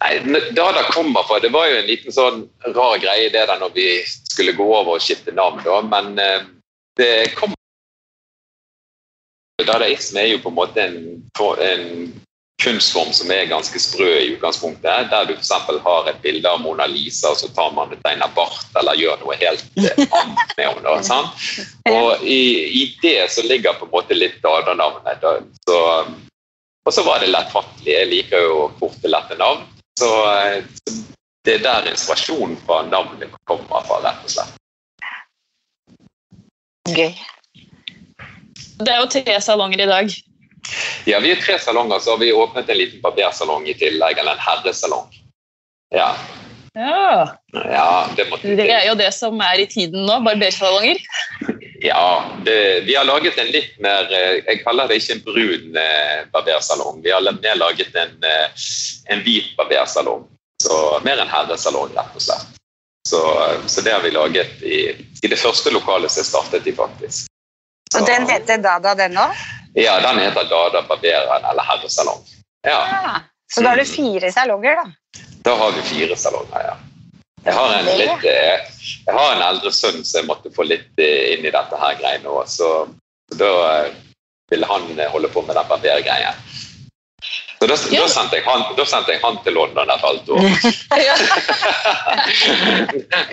[0.00, 2.42] Nei, Dada kommer fra Det var jo en liten sånn
[2.74, 5.80] rar greie det da når vi skulle gå over og skifte navn, da.
[5.86, 6.44] Men eh,
[7.00, 7.56] det kommer
[9.60, 10.98] Dadaisme er jo på en måte en,
[11.68, 11.86] en,
[12.60, 15.06] kunstform som er ganske sprø i utgangspunktet.
[15.08, 15.52] Der du f.eks.
[15.84, 19.22] har et bilde av Mona Lisa, og så tar man et tegner bart eller gjør
[19.22, 20.96] noe helt eh, annet med henne.
[21.06, 21.46] Sant?
[21.88, 22.42] Og i,
[22.82, 25.24] i, det så ligger på en måte litt Dada-navnet.
[25.64, 25.78] Så,
[26.84, 27.94] og så var det lettfattelig.
[27.94, 29.64] Jeg liker jo korte, lette navn.
[29.96, 30.12] Så så
[31.44, 34.59] det er der inspirasjonen fra navnet kommer fra, rett og slett.
[36.88, 37.12] Gøy.
[38.80, 40.12] Det er jo tre salonger i dag.
[41.08, 44.36] Ja, vi er tre salonger, så har vi åpnet en liten barbersalong i tillegg, eller
[44.36, 45.08] en herresalong.
[45.94, 46.12] Ja.
[46.74, 47.36] Ja.
[47.52, 51.00] ja det, det, er jo det som er i tiden nå, barbersalonger.
[51.82, 55.78] Ja, det, vi har laget en litt mer eh, Jeg kaller det ikke en brun
[55.80, 57.00] eh, barbersalong.
[57.04, 58.68] Vi har mer laget en, eh,
[59.10, 60.28] en hvit barbersalong.
[60.62, 62.59] Så mer en herresalong, rett og slett.
[63.10, 63.20] Så,
[63.66, 64.78] så, det har vi laget i,
[65.22, 67.26] i det første lokalet som jeg startet i, faktisk.
[67.90, 69.40] Så, og den heter Dada, den òg?
[69.74, 72.22] Ja, den heter Dada Barberen, eller herresalong.
[72.62, 72.78] Ja.
[72.92, 73.16] ja.
[73.50, 75.24] Så da har du fire salonger, da?
[75.42, 76.76] Da har vi fire salonger, ja.
[77.44, 78.70] Jeg har en, litt, eh,
[79.06, 81.98] jeg har en eldre sønn som jeg måtte få litt eh, inn i dette her
[81.98, 82.46] greiene òg.
[82.52, 82.68] Så,
[83.34, 83.50] da
[83.88, 83.96] vil
[84.54, 86.46] ville han eh, holde på med den barbergreien.
[87.60, 88.00] Så da, Ja.
[88.00, 90.40] da, sendte han, da sendte jeg han til London et halvt år.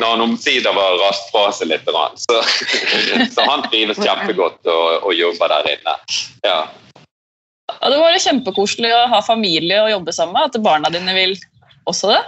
[0.01, 1.87] Når han omsider var rast fra seg litt.
[2.19, 2.41] Så,
[3.37, 5.95] så han trives kjempegodt og, og jobber der inne.
[6.43, 6.59] Ja.
[7.71, 10.43] Ja, det var jo kjempekoselig å ha familie og jobbe sammen med.
[10.51, 11.33] At barna dine vil
[11.87, 12.21] også det.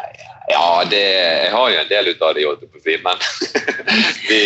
[0.49, 3.17] Ja, det, jeg har jo en del ut av det, holdt på å si, men
[4.29, 4.39] vi,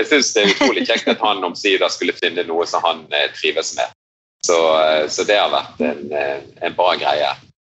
[0.00, 3.28] jeg syns det er utrolig kjekt at han omsider skulle finne noe som han eh,
[3.36, 3.86] trives med.
[4.46, 7.30] Så, eh, så det har vært en, eh, en bra greie.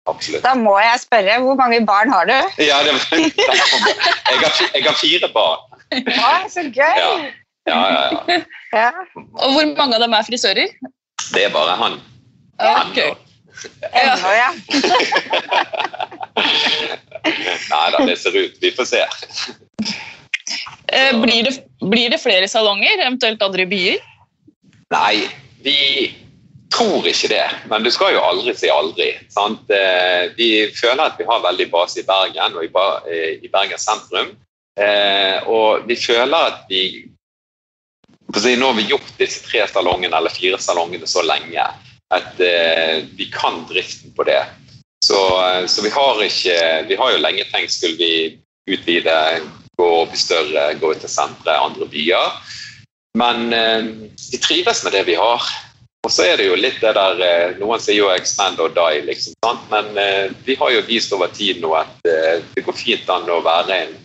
[0.08, 0.44] Absolutt.
[0.44, 2.36] Da må jeg spørre, hvor mange barn har du?
[2.64, 5.60] Ja, det, jeg, har, jeg har fire barn.
[6.08, 6.98] Ja, så gøy!
[7.04, 7.12] Ja.
[7.68, 8.42] Ja, ja, ja.
[8.72, 8.92] Ja.
[9.44, 10.70] Og hvor mange av dem er frisører?
[11.34, 11.98] Det er bare han.
[12.60, 13.12] Ja, Han, okay.
[13.92, 14.52] Ennå, ja.
[17.72, 18.56] Nei da, det ser ut.
[18.62, 19.02] Vi får se.
[20.88, 24.00] Eh, Blir det, blir det flere salonger, eventuelt andre byer?
[24.94, 25.28] Nei,
[25.66, 25.76] vi
[26.74, 27.46] tror ikke det.
[27.70, 29.12] Men du skal jo aldri si aldri.
[29.34, 29.70] Sant?
[29.72, 34.34] Eh, Vi føler at vi har veldig base i Bergen og i eh, Bergen sentrum.
[34.80, 37.06] Eh, Og vi føler at vi
[38.28, 41.64] Nå har vi gjort disse tre salongene eller fire salongene så lenge
[42.12, 42.40] at
[43.16, 44.42] vi kan driften på det.
[45.04, 45.16] Så,
[45.68, 46.58] så vi har ikke
[46.90, 49.16] Vi har jo lenge tenkt skulle vi utvide,
[49.80, 52.36] gå opp i større, gå ut til sentre, andre byer.
[53.16, 55.48] Men vi trives med det vi har.
[56.08, 59.04] Og så er det jo litt det der eh, Noen sier jo 'expand or die',
[59.10, 59.34] liksom.
[59.44, 59.66] Sant?
[59.74, 63.28] Men eh, vi har jo vist over tid nå at eh, det går fint an
[63.28, 63.98] å være en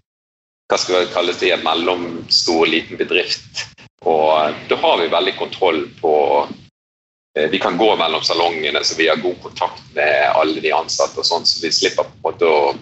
[0.72, 3.66] hva skal vi kalle det, en mellomstor, liten bedrift.
[4.08, 6.14] Og da har vi veldig kontroll på
[7.32, 11.16] Vi kan gå mellom salongene, så vi har god kontakt med alle de ansatte.
[11.18, 12.74] og sånn, Så vi slipper på en måte å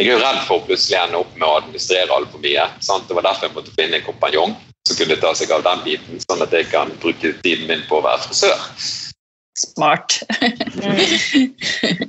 [0.00, 2.62] Jeg er jo redd for å plutselig ende opp med å administrere altfor mye.
[2.80, 3.04] Sant?
[3.04, 4.54] Det var derfor jeg måtte finne en kompanjong
[4.88, 7.98] som kunne ta seg av den biten, sånn at jeg kan bruke tiden min på
[7.98, 8.62] å være frisør.
[9.60, 10.22] Smart.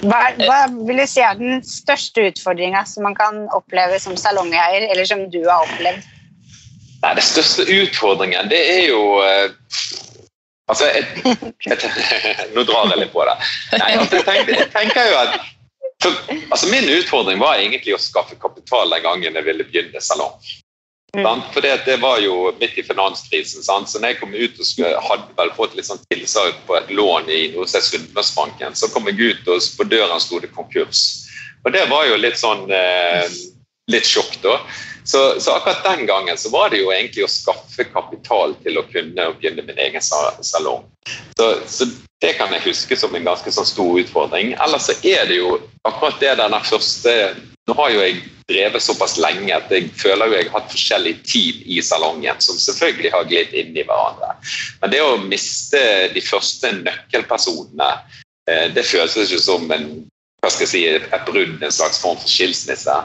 [0.00, 4.86] Hva, hva vil du si er den største utfordringa som man kan oppleve som salongeier,
[4.88, 6.06] eller som du har opplevd?
[7.02, 9.52] Nei, Den største utfordringen, det er jo eh,
[10.70, 11.04] Altså, jeg,
[11.66, 11.78] jeg,
[12.54, 13.36] Nå drar jeg litt på det.
[13.74, 15.38] Nei, altså, jeg, tenker, jeg tenker jo at
[16.00, 16.16] for,
[16.48, 20.36] altså, Min utfordring var egentlig å skaffe kapital den gangen jeg ville begynne salong.
[21.16, 21.40] Mm.
[21.50, 23.90] For det, det var jo midt i finanskrisen, sant?
[23.90, 26.92] så når jeg kom ut og skulle, hadde vel fått litt sånn tilsagn på et
[26.94, 30.52] lån i noe som er Sunnmørsbanken, så kom jeg ut, og på døren sto det
[30.54, 31.02] konkurs.
[31.66, 33.26] Og det var jo litt sånn eh,
[33.90, 34.58] litt sjokk, da.
[35.04, 38.86] Så, så akkurat den gangen så var det jo egentlig å skaffe kapital til å
[38.92, 40.84] kunne begynne min egen salong.
[41.38, 41.88] Så, så
[42.20, 44.52] det kan jeg huske som en ganske sånn stor utfordring.
[44.60, 45.56] Ellers så er det jo
[45.88, 47.16] akkurat det den første
[47.68, 51.12] Nå har jo jeg drevet såpass lenge at jeg føler jo jeg har hatt forskjellig
[51.22, 54.32] team i salongen som selvfølgelig har glidd inn i hverandre.
[54.80, 57.90] Men det å miste de første nøkkelpersonene,
[58.50, 59.86] eh, det føles ikke som en
[60.40, 62.96] hva skal jeg si, et brudd, en slags form for skilsmisse.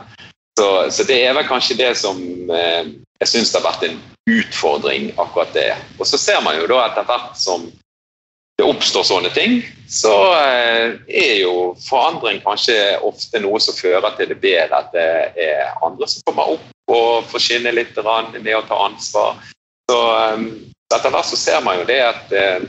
[0.59, 2.19] Så, så det er vel kanskje det som
[2.51, 3.97] eh, jeg syns har vært en
[4.29, 5.71] utfordring, akkurat det.
[5.99, 7.67] Og så ser man jo da etter hvert som
[8.55, 9.57] det oppstår sånne ting,
[9.91, 14.79] så eh, er jo forandring kanskje ofte noe som fører til det bedre.
[14.79, 15.09] At det
[15.43, 19.43] er andre som kommer opp og får skinne litt med å ta ansvar.
[19.91, 20.47] Så eh,
[20.95, 22.67] etter hvert så ser man jo det at eh,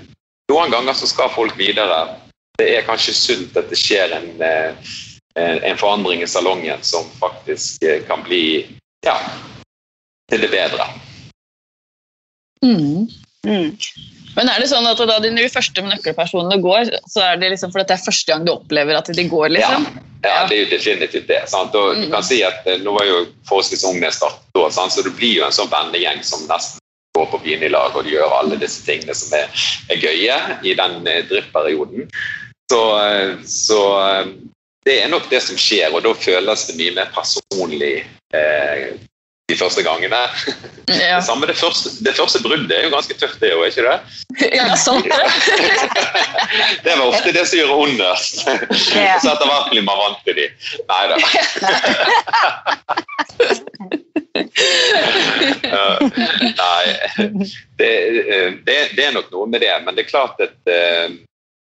[0.51, 2.19] noen ganger så skal folk videre.
[2.59, 4.95] Det er kanskje sunt at det skjer en, eh,
[5.37, 8.67] en en forandring i salongen som faktisk eh, kan bli
[9.07, 9.17] ja,
[10.31, 10.89] til det bedre.
[12.65, 13.07] Mm.
[13.47, 13.77] Mm.
[14.37, 17.87] Men er det sånn at da de første nøkkelpersonene går, så er det liksom fordi
[17.89, 19.87] det er første gang du opplever at de går, liksom?
[20.25, 21.43] Ja, det er jo definitivt det.
[21.49, 21.77] Sant?
[21.77, 22.11] Og du Mm.
[22.11, 25.37] kan si at eh, Nå var jo forholdsvis ung da jeg startet, så du blir
[25.39, 26.81] jo en sånn vennegjeng som nesten
[27.17, 29.49] går på byen i lag og gjør alle disse tingene som er,
[29.89, 32.11] er gøye i den eh, driftperioden.
[32.73, 34.27] Så, eh, så eh,
[34.87, 38.95] det er nok det som skjer, og da føles det mye mer personlig eh,
[39.51, 40.23] de første gangene.
[40.87, 43.83] Ja, Det samme det første, det første bruddet er jo ganske tøft, det òg, ikke
[43.83, 43.97] det?
[44.59, 45.19] ja sant det.
[46.87, 48.45] Det var ofte det som gjør ondest.
[48.95, 49.17] Ja.
[49.19, 50.47] Så etter hvert blir man vant til de.
[50.87, 51.17] Nei da.
[56.63, 56.85] Nei,
[57.83, 57.91] det,
[58.63, 59.75] det, det er nok noe med det.
[59.83, 61.19] Men det er klart at eh,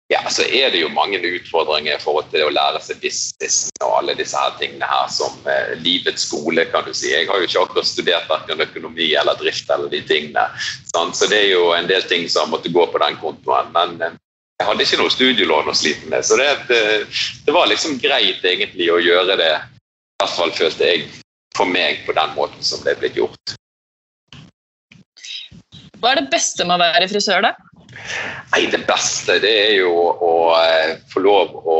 [0.07, 3.97] ja, så er det jo mange utfordringer i forhold til å lære seg business og
[3.97, 7.09] alle disse her tingene her som eh, livets skole, kan du si.
[7.11, 10.45] Jeg har jo ikke akkurat studert verken økonomi eller drift eller de tingene.
[10.93, 11.19] Sant?
[11.19, 13.73] Så det er jo en del ting som har måttet gå på den kontoen.
[13.75, 14.15] Men, eh,
[14.57, 16.23] jeg hadde ikke noe studielån å slite med.
[16.25, 16.81] Så det, det,
[17.43, 21.07] det, var liksom greit egentlig å gjøre det, i hvert fall følte jeg,
[21.57, 23.57] for meg på den måten som det ble gjort.
[26.01, 27.53] Hva er det beste med å være frisør, da?
[28.53, 31.79] Nei, Det beste det er jo å eh, få lov å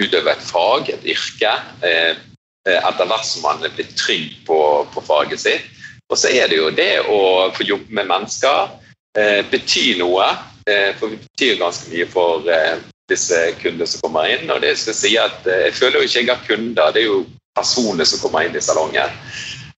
[0.00, 1.52] utøve et fag, et yrke,
[1.86, 2.18] eh,
[2.66, 4.58] etter hvert som man er blitt trygg på,
[4.92, 5.70] på faget sitt.
[6.10, 7.20] Og så er det jo det å
[7.54, 8.74] få jobbe med mennesker,
[9.18, 10.28] eh, betyr noe.
[10.66, 12.78] Eh, for det betyr ganske mye for eh,
[13.10, 14.50] disse kundene som kommer inn.
[14.50, 17.04] Og det skal jeg si at eh, jeg føler jo ikke jeg har kunder, det
[17.04, 17.20] er jo
[17.56, 19.14] personer som kommer inn i salongen.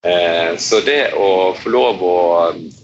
[0.07, 2.19] Eh, så det å få lov å,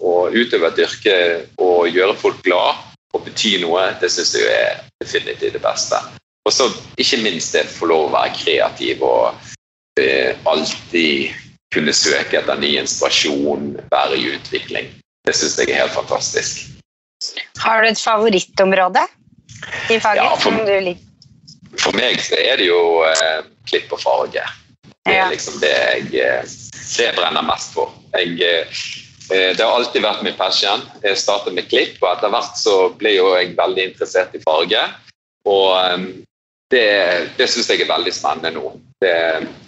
[0.03, 1.16] å utøve et yrke
[1.62, 2.81] og gjøre folk glad
[3.14, 6.00] og bety noe, det syns jeg er definitivt det beste.
[6.44, 6.66] Og så
[7.00, 9.46] ikke minst det å få lov å være kreativ og
[10.00, 11.33] eh, alltid
[11.74, 14.90] kunne søke etter ny inspirasjon, være i utvikling.
[15.24, 16.66] Det syns jeg er helt fantastisk.
[17.62, 19.07] Har du et favorittområde
[19.88, 21.11] i faget ja, for, som du liker?
[21.81, 24.44] For meg så er det jo eh, klipp og farge.
[25.05, 26.55] Det er liksom det jeg, eh,
[26.98, 27.94] det brenner mest for.
[28.14, 28.38] Jeg,
[29.30, 30.85] eh, det har alltid vært min passion.
[31.02, 34.85] Jeg startet med klipp, og etter hvert så ble jo jeg veldig interessert i farge.
[35.48, 36.07] Og eh,
[36.72, 36.87] det,
[37.38, 38.72] det syns jeg er veldig spennende nå.
[39.04, 39.16] Det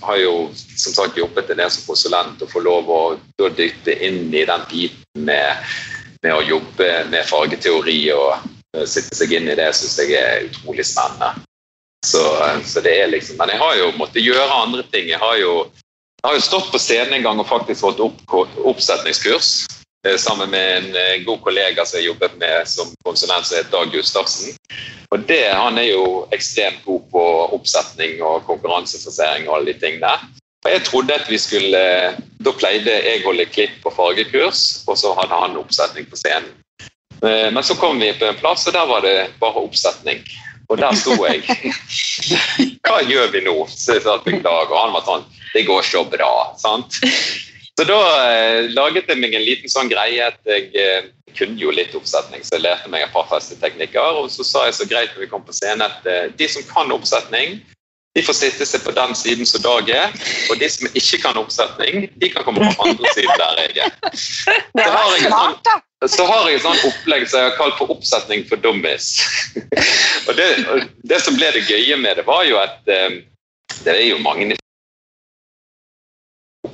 [0.03, 3.03] har jo som sagt jobbet en del som konsulent og få lov å
[3.37, 5.67] dytte inn i den biten med
[6.27, 10.47] med å jobbe med fargeteori og uh, sitte seg inn i det, syns jeg er
[10.49, 11.45] utrolig spennende.
[12.07, 12.23] Så,
[12.63, 15.09] så, det er liksom, Men jeg har jo måttet gjøre andre ting.
[15.11, 15.55] Jeg har jo,
[16.27, 18.23] har jo stått på scenen en gang og faktisk fått opp,
[18.67, 19.51] oppsetningskurs
[20.07, 23.93] uh, sammen med en god kollega som jeg jobbet med som konsulent, som heter Dag
[23.95, 24.57] Gustavsen.
[25.15, 27.23] Og det, Han er jo ekstremt god på
[27.55, 30.13] oppsetning og konkurransefasering og alle de tingene.
[30.67, 31.83] Og Jeg trodde at vi skulle
[32.43, 36.53] Da pleide jeg å holde klipp på fargekurs, og så hadde han oppsetning på scenen.
[37.23, 40.21] Eh, men så kom vi på en plass, og der var det bare oppsetning.
[40.69, 41.43] Og der sto jeg.
[42.87, 43.57] Hva gjør vi nå?
[43.71, 44.71] Så jeg sa beklager.
[44.71, 46.33] Og han var sånn Det går så bra.
[46.61, 47.01] sant?
[47.77, 51.73] Så da eh, laget jeg meg en liten sånn greie at jeg eh, kunne jo
[51.73, 54.21] litt oppsetning, så jeg lærte meg et par festeteknikker.
[54.21, 56.65] Og så sa jeg så greit når vi kom på scenen at eh, de som
[56.71, 57.61] kan oppsetning,
[58.17, 60.13] de får sitte seg på den siden som Dag er,
[60.49, 64.17] og de som ikke kan oppsetning, de kan komme på andre siden der jeg er.
[64.17, 65.33] Så har jeg,
[65.69, 65.77] da.
[66.09, 69.21] så har jeg et sånt opplegg som jeg har kalt for 'oppsetning for dummies'.
[70.29, 70.49] Og det,
[71.05, 73.21] det, som ble det gøye med det, var jo at eh,
[73.85, 74.57] det er jo mange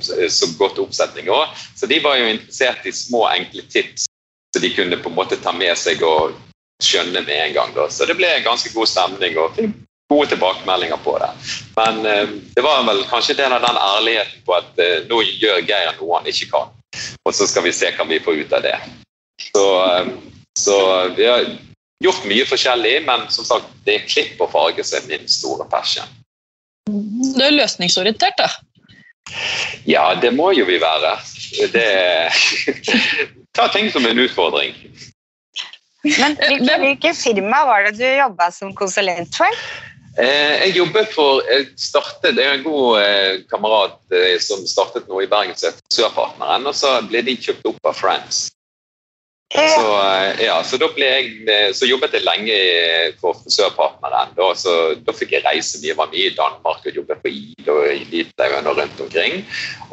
[0.07, 4.09] så godt oppsetning òg, så de var jo interessert i små, enkle tips
[4.53, 6.35] så de kunne på en måte ta med seg og
[6.83, 7.71] skjønne med en gang.
[7.73, 7.87] Da.
[7.89, 9.37] Så det ble en ganske god stemning.
[9.41, 9.57] og
[10.11, 11.29] gode tilbakemeldinger på det.
[11.75, 15.63] Men eh, det var vel kanskje del av den ærligheten på at eh, nå gjør
[15.65, 16.73] Geir noe han ikke kan.
[17.25, 18.75] Og så skal vi se hva vi får ut av det.
[19.47, 20.11] Så, eh,
[20.59, 20.75] så
[21.17, 21.47] vi har
[22.03, 25.65] gjort mye forskjellig, men som sagt, det er klipp og farge som er min store
[25.71, 26.05] passion.
[26.85, 28.51] Du er løsningsorientert, da?
[29.87, 31.17] Ja, det må jo vi være.
[31.73, 31.87] Det
[33.53, 34.73] Ta ting som en utfordring.
[36.03, 39.59] Men hvilke, hvilke firma var det du jobba som konsulent for?
[40.19, 45.07] Eh, jeg jobber for jeg startet, jeg er en god eh, kamerat eh, som startet
[45.09, 48.43] noe i Bergen som heter Sørpartneren, og så ble de kjøpt opp av Friends.
[49.53, 49.87] Så,
[50.41, 52.55] ja, så da ble jeg, så jobbet jeg lenge
[53.21, 54.33] for Frisørpartneren.
[54.37, 54.73] Da, så,
[55.05, 55.97] da fikk jeg reise mye.
[55.99, 59.43] Var mye i Danmark og jobbet på ID og i Litauen og rundt omkring.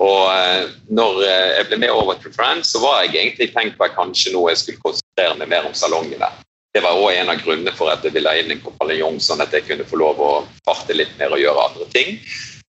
[0.01, 3.99] Og når jeg ble med over til France, så var jeg egentlig tenkt på at
[3.99, 6.33] kanskje nå jeg skulle konsentrere meg mer om salongene
[6.70, 9.42] det var òg en av grunnene for at jeg ville ha inn en kompanjong, sånn
[9.42, 10.31] at jeg kunne få lov å
[10.62, 12.20] farte litt mer og gjøre andre ting.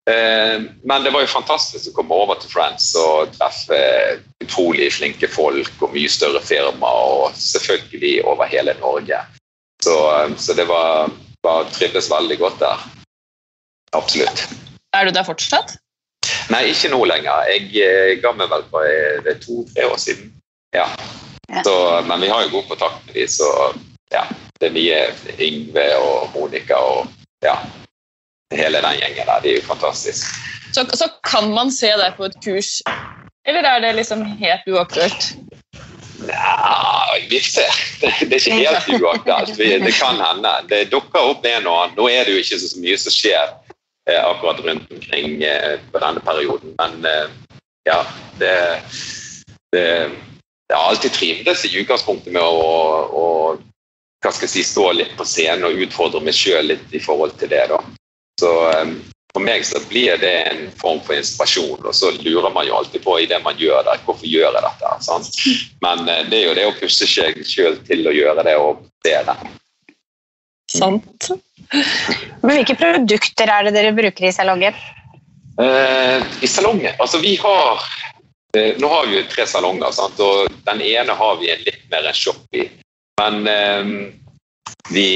[0.08, 3.80] Eh, men det var jo fantastisk å komme over til France og treffe
[4.40, 9.20] utrolig flinke folk og mye større firma, og selvfølgelig over hele Norge.
[9.84, 11.12] Så, eh, så det var,
[11.44, 12.86] var trivdes veldig godt der.
[14.00, 14.46] Absolutt.
[14.96, 15.76] Er du der fortsatt?
[16.54, 17.44] Nei, ikke nå lenger.
[17.52, 20.32] Jeg eh, ga meg vel for to-tre år siden.
[20.76, 20.88] Ja.
[21.64, 21.74] Så,
[22.08, 23.52] men vi har jo god kontakt med dem, så
[24.12, 24.24] ja,
[24.60, 27.12] det er mye Yngve og Monica og
[27.44, 27.58] ja,
[28.56, 29.42] hele den gjengen der.
[29.44, 30.32] De er jo fantastiske.
[30.74, 32.82] Så, så, kan man se deg på et kurs,
[33.48, 35.30] eller er det liksom helt uaktuelt?
[36.28, 37.72] Nei, vi ser.
[38.02, 39.58] Det, det er ikke helt uaktuelt.
[39.58, 40.54] Det kan hende.
[40.70, 41.98] Det dukker opp en og annen.
[41.98, 43.44] Nå er det jo ikke så mye som skjer
[44.10, 47.30] eh, akkurat rundt omkring eh, på denne perioden, men eh,
[47.88, 48.02] ja,
[48.42, 48.56] det,
[49.72, 49.88] det
[50.68, 52.72] det har alltid trivdes i utgangspunktet med å,
[53.08, 53.26] å
[54.26, 57.62] jeg si, stå litt på scenen og utfordre meg sjøl litt i forhold til det.
[57.72, 57.80] da.
[58.42, 58.98] Så um,
[59.36, 63.04] For meg så blir det en form for inspirasjon, og så lurer man jo alltid
[63.04, 64.94] på i det man gjør der, hvorfor gjør jeg dette.
[65.06, 65.40] sant?
[65.86, 68.86] Men uh, det er jo det å pusse seg sjøl til å gjøre det og
[69.06, 69.38] se det.
[70.74, 71.30] Sant.
[72.44, 74.76] Men hvilke produkter er det dere bruker i salongen?
[75.62, 77.82] Eh, I salongen Altså, vi har
[78.54, 80.20] eh, Nå har vi jo tre salonger, sant?
[80.22, 82.68] og den ene har vi en litt mer en shop i.
[83.22, 83.94] Men eh,
[84.90, 85.08] vi,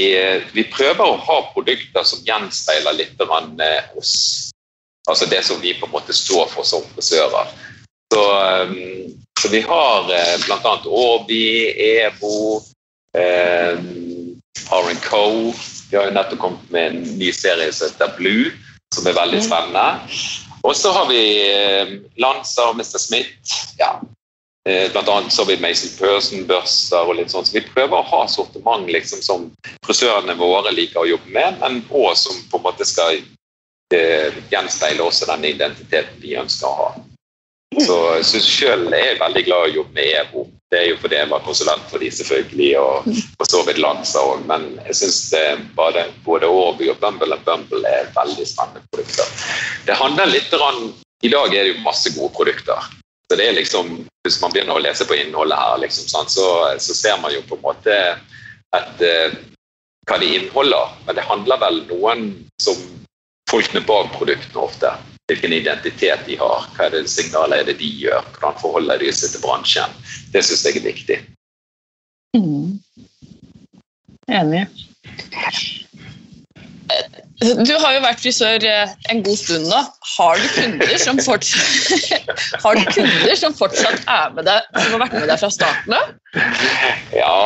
[0.52, 4.14] vi, prøver å ha produkter som gjenspeiler litt eh, oss.
[5.08, 7.50] Altså det som vi på en måte står for som frisører.
[8.12, 8.74] Så, eh,
[9.40, 10.74] så vi har eh, bl.a.
[10.86, 12.60] Orbi, EBO,
[13.18, 13.80] eh,
[14.70, 15.24] R&Co.
[15.90, 18.52] Vi har jo nettopp kommet med en ny serie som heter Blue,
[18.94, 19.88] som er veldig spennende.
[20.62, 22.98] Og så har vi eh, Lanza og Mr.
[23.02, 23.56] Smith.
[23.80, 23.96] Ja.
[24.68, 27.46] Eh, annet så har vi Mason Person-børser og litt sånn.
[27.46, 29.48] Så vi prøver å ha sortiment liksom, som
[29.86, 35.02] frisørene våre liker å jobbe med, men òg som på en måte skal eh, gjenspeile
[35.02, 36.92] også den identiteten vi ønsker å ha.
[37.72, 40.46] Så, jeg selv er jeg veldig glad i å jobbe med EVO.
[40.70, 44.22] Det er jo fordi jeg var konsulent for de selvfølgelig, og for så vidt Lanza
[44.22, 44.46] òg.
[44.46, 45.20] Men jeg syns
[45.74, 49.48] både, både Årby og Bumble og Bumble er veldig spennende produkter.
[49.88, 50.92] Det handler litt om,
[51.24, 52.92] I dag er det jo masse gode produkter.
[53.32, 56.44] Så det er liksom, Hvis man begynner å lese på innholdet her, liksom, så,
[56.76, 57.94] så, ser man jo på en måte
[58.76, 59.32] at, uh,
[60.06, 60.92] hva de inneholder.
[61.06, 62.26] Men det handler vel noen
[62.60, 62.76] som
[63.48, 64.92] folkene bak produktene ofte
[65.32, 69.10] hvilken identitet de har, hva er det signalet er det de gjør, hvordan forholder de
[69.16, 69.96] seg til bransjen.
[70.34, 71.18] Det syns jeg er viktig.
[72.36, 72.76] Mm.
[74.28, 74.66] Enig.
[77.42, 79.80] Du har jo vært frisør eh, en god stund nå.
[80.14, 82.20] Har du kunder som fortsatt,
[82.64, 85.96] har du kunder som fortsatt er med deg, som har vært med deg fra starten
[85.98, 86.12] av?
[87.16, 87.42] Ja,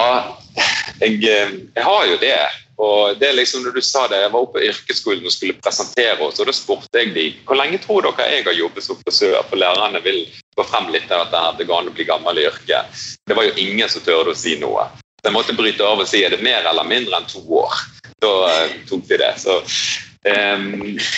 [1.00, 2.36] jeg, eh, jeg, har jo det.
[2.76, 5.56] Og det er liksom når du sa det, Jeg var oppe på yrkesskolen og skulle
[5.64, 9.00] presentere oss, og da spurte jeg de, hvor lenge tror dere jeg har jobbet som
[9.00, 10.26] frisør, for lærerne vil
[10.58, 13.00] gå frem litt av dette her, det går an å bli gammel i yrket.
[13.24, 14.90] Det var jo ingen som turte å si noe.
[15.22, 17.80] Så jeg måtte bryte av og si er det mer eller mindre enn to år.
[18.26, 19.34] Da uh, tok de det.
[19.42, 20.64] Så um,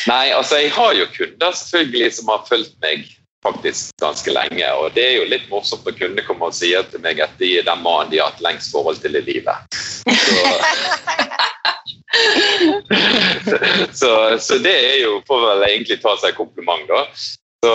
[0.08, 3.06] Nei, altså jeg har jo kunder selvfølgelig som har fulgt meg
[3.46, 4.66] faktisk ganske lenge.
[4.82, 7.54] Og det er jo litt morsomt når kunder kommer og sier til meg at de
[7.60, 9.78] er den mannen de har hatt lengst forhold til i livet.
[10.08, 10.38] Så,
[14.00, 17.04] så, så, det er jo får vel egentlig ta seg kompliment, da.
[17.58, 17.74] Så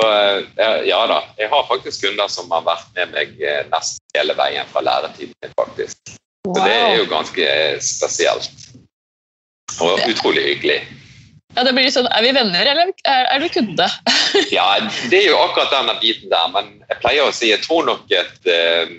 [0.87, 4.69] ja da, jeg har faktisk kunder som har vært med meg eh, nesten hele veien
[4.71, 6.13] fra læretiden min, faktisk.
[6.43, 7.49] Så det er jo ganske
[7.83, 8.63] spesielt.
[9.81, 10.81] Og utrolig hyggelig.
[11.53, 13.87] Ja, det blir sånn, Er vi venner, eller er, er du kunde?
[14.57, 14.67] ja,
[15.11, 16.47] det er jo akkurat denne biten der.
[16.53, 18.93] Men jeg pleier å si jeg tror nok at uh,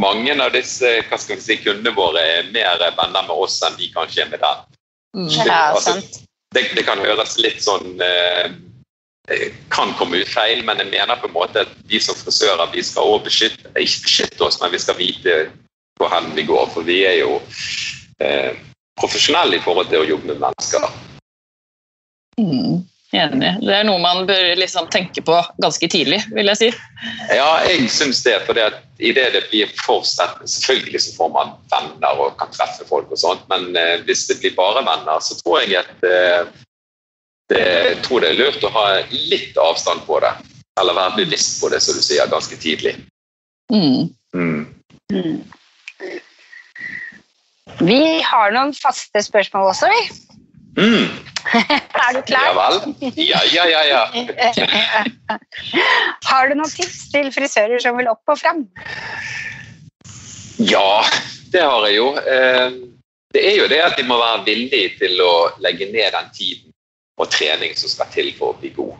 [0.00, 3.76] mange av disse hva skal vi si, kundene våre er mer venner med oss enn
[3.78, 4.62] de kanskje er med dem.
[5.14, 5.28] Mm.
[5.44, 5.98] Ja, altså,
[6.56, 8.48] det, det, kan høres litt sånn uh,
[9.72, 12.82] kan komme ut feil, men jeg mener på en måte at vi som frisører vi
[12.84, 15.36] skal også beskytte, ikke beskytte oss, men vi skal vite
[16.00, 16.66] hvor hen vi går.
[16.74, 17.38] For vi er jo
[18.24, 18.52] uh,
[19.00, 20.86] profesjonelle i forhold til å jobbe med mennesker.
[22.40, 22.82] Mm,
[23.14, 23.52] enig.
[23.62, 26.70] Det er noe man bør liksom tenke på ganske tidlig, vil jeg si.
[27.34, 28.36] Ja, jeg syns det.
[28.46, 28.58] For
[28.98, 33.20] idet det blir for sterkt Selvfølgelig så får man venner og kan treffe folk og
[33.20, 36.46] sånt, men eh, hvis det blir bare venner, så tror jeg at eh,
[37.52, 40.32] det, jeg tror det er lurt å ha litt avstand på det.
[40.80, 42.96] Eller være bevisst på det, som du sier, ganske tidlig.
[43.72, 44.08] Mm.
[44.34, 44.64] Mm.
[47.80, 50.02] Vi har noen faste spørsmål også, vi.
[50.78, 51.08] Mm.
[52.04, 52.46] er du klar?
[52.48, 52.94] Ja vel.
[53.16, 53.82] Ja, ja, ja.
[53.88, 55.38] ja.
[56.28, 58.64] har du noen tips til frisører som vil opp og fram?
[60.60, 61.04] Ja,
[61.52, 62.10] det har jeg jo.
[62.20, 62.76] Eh,
[63.34, 66.70] det er jo det at de må være villige til å legge ned den tiden
[67.18, 68.94] og trening som skal til for å bli god.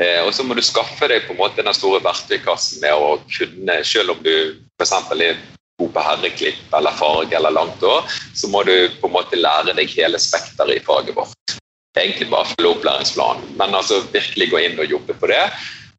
[0.00, 3.16] Eh, og så må du skaffe deg på en måte den store verktøykassen med å
[3.28, 4.34] kunne, selv om du
[4.80, 4.94] f.eks.
[5.16, 5.40] er
[5.80, 9.74] god på herreklipp eller farge eller langt år, så må du på en måte lære
[9.78, 11.56] deg hele spekteret i faget vårt.
[11.98, 15.42] Egentlig bare følge opplæringsplanen, men altså virkelig gå inn og jobbe på det.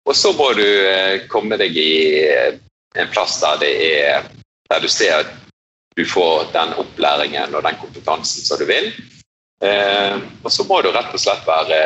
[0.10, 1.94] Og så må du eh, komme deg i
[2.26, 2.58] eh,
[2.98, 4.30] en plass der, det er,
[4.72, 5.36] der du ser at
[5.98, 8.89] du får den opplæringen og den kompetansen som du vil.
[9.62, 11.82] Eh, og så må du rett og slett være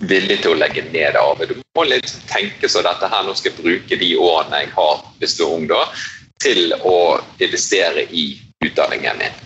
[0.00, 1.54] villig til å legge ned arbeid.
[1.54, 5.06] Du må litt tenke så dette her, nå skal jeg bruke de årene jeg har
[5.20, 5.84] hvis du er ung, da,
[6.42, 6.98] til å
[7.42, 8.26] investere i
[8.64, 9.40] utdanningen min.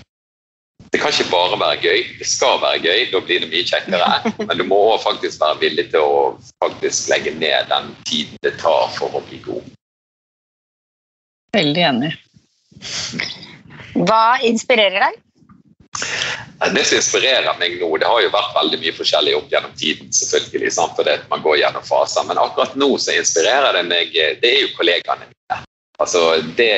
[0.92, 4.10] Det kan ikke bare være gøy, det skal være gøy, da blir det mye kjekkere.
[4.46, 6.20] Men du må faktisk være villig til å
[6.62, 9.66] faktisk legge ned den tiden det tar for å bli god.
[11.56, 12.12] Veldig enig.
[13.96, 15.22] Hva inspirerer deg?
[16.74, 20.12] Det som inspirerer meg nå, det har jo vært veldig mye forskjellig opp gjennom tiden,
[20.12, 20.94] selvfølgelig, sant?
[20.96, 22.26] fordi man går gjennom faser.
[22.28, 25.60] Men akkurat nå så inspirerer det meg Det er jo kollegaene mine.
[25.96, 26.22] Altså,
[26.56, 26.72] det,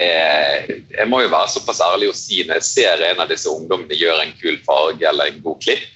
[0.94, 3.98] jeg må jo være såpass ærlig å si når jeg ser en av disse ungdommene
[3.98, 5.88] gjøre en kul farge eller en god klipp,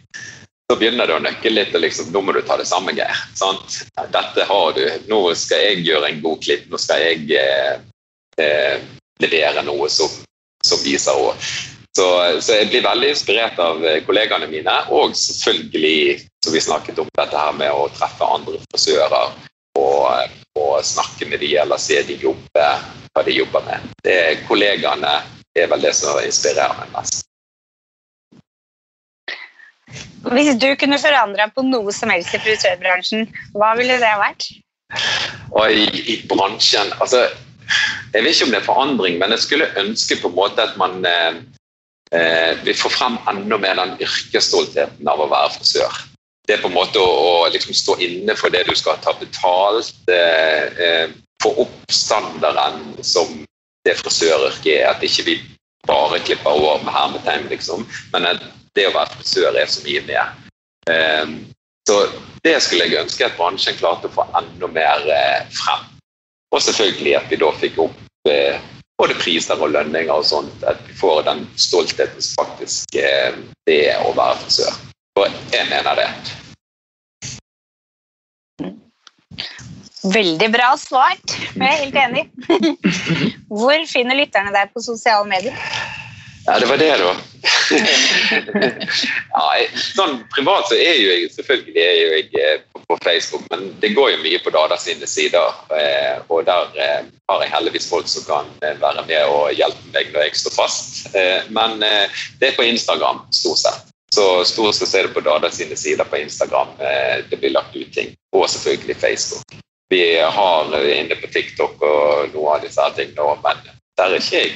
[0.71, 1.75] så begynner det å nøkke litt.
[1.77, 3.23] og liksom, Nå må du ta det samme, Geir.
[3.39, 3.83] Sant?
[4.15, 4.83] Dette har du.
[5.11, 6.67] Nå skal jeg gjøre en god klipp.
[6.71, 7.77] Nå skal jeg eh,
[8.43, 8.83] eh,
[9.23, 10.11] levere noe som,
[10.65, 11.51] som viser òg.
[11.93, 12.07] Så,
[12.41, 17.37] så, jeg blir veldig inspirert av kollegaene mine, og selvfølgelig, som vi snakket om, dette
[17.37, 19.35] her med å treffe andre frisører
[19.77, 22.71] og, og snakke med dem eller se de jobbe
[23.13, 23.93] hva de jobber med.
[24.05, 24.17] Det
[24.49, 25.19] kollegaene
[25.53, 27.27] er vel det som inspirerer meg mest.
[30.33, 33.27] Hvis du kunne forandra på noe som helst i frisørbransjen,
[33.59, 34.49] hva ville det vært?
[35.53, 37.25] Og i, i, bransjen Altså,
[38.13, 40.77] jeg vet ikke om det er forandring, men jeg skulle ønske på en måte at
[40.81, 41.41] man eh,
[42.13, 46.01] eh får få frem enda mer den yrkesstoltheten av å være frisør.
[46.47, 49.15] Det er på en måte å, å liksom stå inne for det du skal ta
[49.19, 49.95] betalt.
[50.09, 51.09] Eh, eh
[51.43, 53.27] få opp standarden som
[53.85, 54.91] det frisøryrket er.
[54.93, 55.39] At ikke vi
[55.87, 57.87] bare klipper over med hermetegn, liksom.
[58.13, 58.29] Men
[58.77, 60.37] det å være frisør er så mye mer.
[60.91, 61.35] Eh,
[61.89, 61.97] så
[62.45, 65.89] det skulle jeg ønske at bransjen klarte å få enda mer eh, frem.
[66.53, 68.61] Og selvfølgelig at vi da fikk opp eh,
[69.01, 70.65] både priser og lønninger og sånt.
[70.69, 73.35] At vi får den stoltheten som faktisk eh,
[73.69, 74.79] det er å være frisør.
[75.21, 76.09] Og jeg mener det.
[80.13, 81.35] Veldig bra svart.
[81.55, 82.25] Jeg er helt enig.
[83.63, 85.55] Hvor finner lytterne deg på sosiale medier?
[86.47, 87.15] Ja, det var det, da.
[89.33, 89.47] ja,
[89.97, 93.93] sånn Privat så er jo jeg selvfølgelig er jo jeg eh, på Facebook, men det
[93.95, 95.55] går jo mye på Dada sine sider.
[95.71, 98.51] Eh, og der eh, har jeg heldigvis folk som kan
[98.83, 100.91] være med og hjelpe meg når jeg står fast.
[101.55, 103.91] Men det er på Instagram, stort sett.
[104.13, 106.75] Så stort sett er det på Dada sine sider på Instagram
[107.31, 108.13] det blir lagt ut ting.
[108.37, 109.61] Og selvfølgelig Facebook
[109.93, 113.59] vi har inne på TikTok og noen av disse her òg, men
[114.01, 114.55] der er ikke jeg.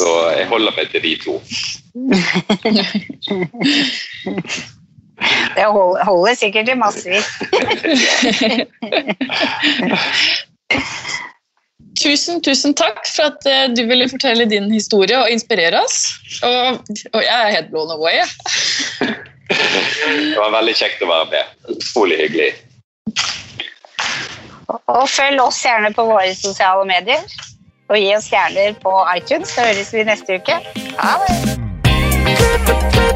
[0.00, 1.34] Så jeg holder meg til de to.
[5.56, 5.64] Det
[6.04, 7.24] holder sikkert i massevis.
[11.96, 16.14] Tusen, tusen takk for at eh, du ville fortelle din historie og inspirere oss.
[16.44, 16.78] Og,
[17.14, 18.20] og jeg er helt blown away.
[19.48, 21.44] Det var veldig kjekt å være med.
[21.72, 22.52] Utrolig hyggelig.
[24.90, 27.22] Og følg oss gjerne på våre sosiale medier.
[27.88, 30.58] Og gi oss stjerner på iTunes, så høres vi neste uke.
[30.98, 33.15] Ha det!